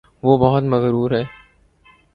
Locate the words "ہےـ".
1.11-1.23